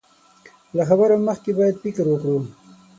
له 0.75 0.83
خبرو 0.89 1.15
مخکې 1.27 1.51
بايد 1.57 1.75
فکر 1.83 2.05
وکړو. 2.09 2.39